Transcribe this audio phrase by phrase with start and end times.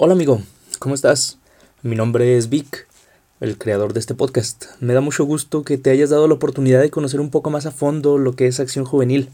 [0.00, 0.40] Hola amigo,
[0.78, 1.38] ¿cómo estás?
[1.82, 2.86] Mi nombre es Vic,
[3.40, 4.66] el creador de este podcast.
[4.78, 7.66] Me da mucho gusto que te hayas dado la oportunidad de conocer un poco más
[7.66, 9.28] a fondo lo que es Acción Juvenil.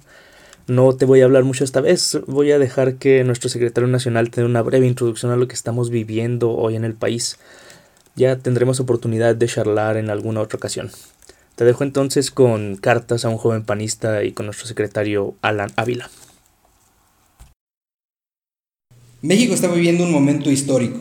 [0.66, 4.30] No te voy a hablar mucho esta vez, voy a dejar que nuestro secretario nacional
[4.30, 7.36] te dé una breve introducción a lo que estamos viviendo hoy en el país.
[8.16, 10.90] Ya tendremos oportunidad de charlar en alguna otra ocasión.
[11.56, 16.08] Te dejo entonces con cartas a un joven panista y con nuestro secretario Alan Ávila.
[19.24, 21.00] México está viviendo un momento histórico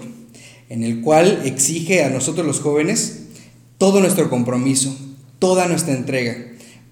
[0.69, 3.23] en el cual exige a nosotros los jóvenes
[3.77, 4.95] todo nuestro compromiso,
[5.39, 6.37] toda nuestra entrega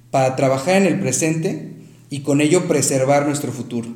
[0.09, 1.71] para trabajar en el presente
[2.09, 3.87] y con ello preservar nuestro futuro.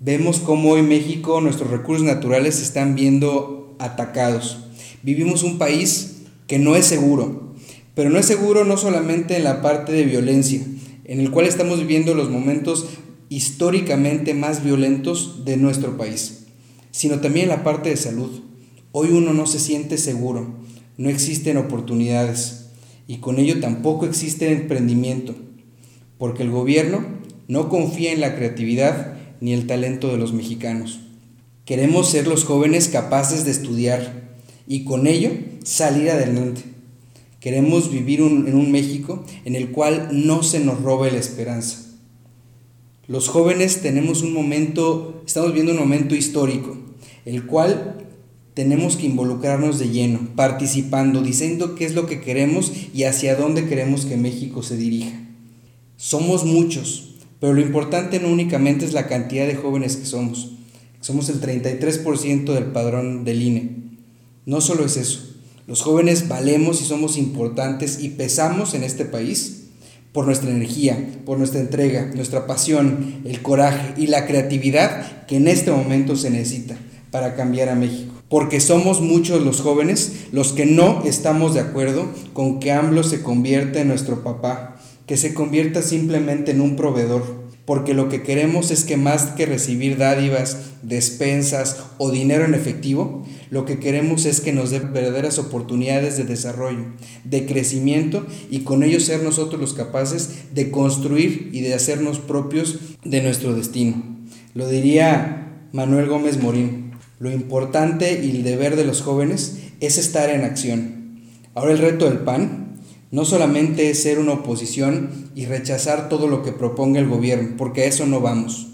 [0.00, 4.60] Vemos cómo hoy México, nuestros recursos naturales se están viendo atacados.
[5.02, 7.54] Vivimos un país que no es seguro,
[7.94, 10.62] pero no es seguro no solamente en la parte de violencia,
[11.04, 12.86] en el cual estamos viviendo los momentos
[13.28, 16.44] históricamente más violentos de nuestro país
[16.96, 18.40] sino también la parte de salud.
[18.90, 20.54] Hoy uno no se siente seguro,
[20.96, 22.68] no existen oportunidades
[23.06, 25.34] y con ello tampoco existe emprendimiento,
[26.16, 27.04] porque el gobierno
[27.48, 29.12] no confía en la creatividad
[29.42, 31.00] ni el talento de los mexicanos.
[31.66, 35.32] Queremos ser los jóvenes capaces de estudiar y con ello
[35.64, 36.62] salir adelante.
[37.40, 41.94] Queremos vivir en un México en el cual no se nos robe la esperanza.
[43.06, 46.85] Los jóvenes tenemos un momento, estamos viendo un momento histórico
[47.26, 48.06] el cual
[48.54, 53.66] tenemos que involucrarnos de lleno, participando, diciendo qué es lo que queremos y hacia dónde
[53.66, 55.12] queremos que México se dirija.
[55.98, 60.52] Somos muchos, pero lo importante no únicamente es la cantidad de jóvenes que somos.
[61.00, 63.76] Somos el 33% del padrón del INE.
[64.46, 65.34] No solo es eso,
[65.66, 69.64] los jóvenes valemos y somos importantes y pesamos en este país
[70.12, 75.48] por nuestra energía, por nuestra entrega, nuestra pasión, el coraje y la creatividad que en
[75.48, 76.78] este momento se necesita
[77.16, 78.12] para cambiar a México.
[78.28, 83.22] Porque somos muchos los jóvenes los que no estamos de acuerdo con que AMLO se
[83.22, 84.76] convierta en nuestro papá,
[85.06, 87.46] que se convierta simplemente en un proveedor.
[87.64, 93.24] Porque lo que queremos es que más que recibir dádivas, despensas o dinero en efectivo,
[93.48, 96.84] lo que queremos es que nos dé verdaderas oportunidades de desarrollo,
[97.24, 102.78] de crecimiento y con ello ser nosotros los capaces de construir y de hacernos propios
[103.04, 104.02] de nuestro destino.
[104.52, 106.85] Lo diría Manuel Gómez Morín.
[107.18, 111.22] Lo importante y el deber de los jóvenes es estar en acción.
[111.54, 112.76] Ahora el reto del PAN
[113.10, 117.82] no solamente es ser una oposición y rechazar todo lo que proponga el gobierno, porque
[117.82, 118.66] a eso no vamos.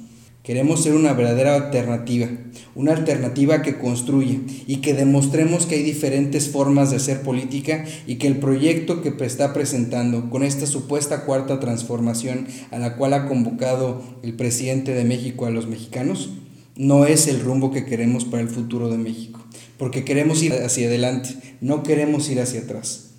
[0.42, 2.28] Queremos ser una verdadera alternativa,
[2.74, 8.16] una alternativa que construye y que demostremos que hay diferentes formas de hacer política y
[8.16, 13.28] que el proyecto que está presentando con esta supuesta cuarta transformación a la cual ha
[13.28, 16.30] convocado el presidente de México a los mexicanos
[16.76, 19.40] no es el rumbo que queremos para el futuro de México,
[19.78, 23.10] porque queremos ir hacia adelante, no queremos ir hacia atrás.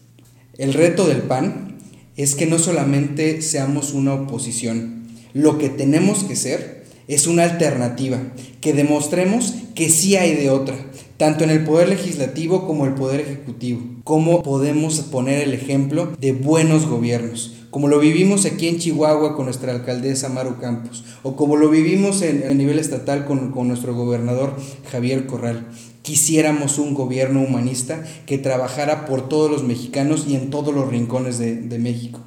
[0.57, 1.77] El reto del PAN
[2.15, 8.21] es que no solamente seamos una oposición, lo que tenemos que ser es una alternativa,
[8.61, 10.75] que demostremos que sí hay de otra,
[11.17, 13.81] tanto en el poder legislativo como el poder ejecutivo.
[14.03, 19.45] Cómo podemos poner el ejemplo de buenos gobiernos, como lo vivimos aquí en Chihuahua con
[19.45, 24.55] nuestra alcaldesa Maru Campos, o como lo vivimos en, a nivel estatal con, nuestro gobernador
[24.91, 25.65] Javier Corral.
[26.03, 31.39] Quisiéramos un gobierno humanista que trabajara por todos los mexicanos y en todos los rincones
[31.39, 32.19] de, de México.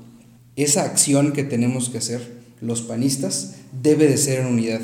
[0.57, 4.81] Esa acción que tenemos que hacer los panistas debe de ser en unidad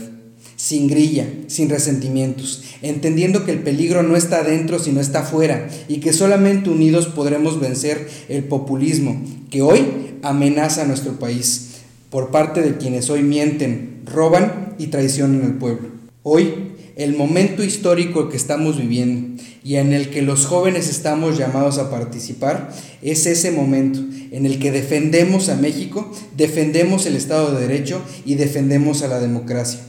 [0.63, 5.97] sin grilla, sin resentimientos, entendiendo que el peligro no está adentro sino está afuera y
[5.97, 9.85] que solamente unidos podremos vencer el populismo que hoy
[10.23, 11.81] amenaza a nuestro país
[12.11, 15.89] por parte de quienes hoy mienten, roban y traicionan al pueblo.
[16.23, 16.55] Hoy,
[16.95, 21.91] el momento histórico que estamos viviendo y en el que los jóvenes estamos llamados a
[21.91, 23.99] participar es ese momento
[24.31, 29.19] en el que defendemos a México, defendemos el Estado de Derecho y defendemos a la
[29.19, 29.81] democracia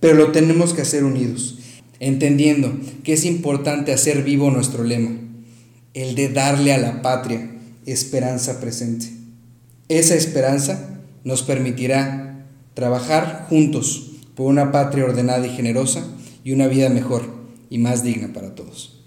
[0.00, 1.58] pero lo tenemos que hacer unidos,
[2.00, 5.16] entendiendo que es importante hacer vivo nuestro lema,
[5.94, 7.50] el de darle a la patria
[7.86, 9.06] esperanza presente.
[9.88, 16.06] Esa esperanza nos permitirá trabajar juntos por una patria ordenada y generosa
[16.44, 17.24] y una vida mejor
[17.70, 19.00] y más digna para todos.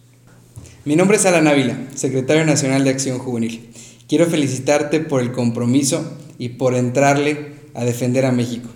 [0.85, 3.69] Mi nombre es Alan Ávila, secretario nacional de Acción Juvenil.
[4.07, 8.69] Quiero felicitarte por el compromiso y por entrarle a defender a México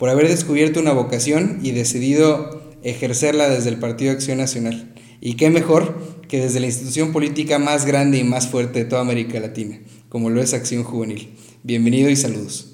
[0.00, 4.94] por haber descubierto una vocación y decidido ejercerla desde el Partido Acción Nacional.
[5.20, 5.94] Y qué mejor
[6.26, 10.30] que desde la institución política más grande y más fuerte de toda América Latina, como
[10.30, 11.34] lo es Acción Juvenil.
[11.64, 12.69] Bienvenido y saludos.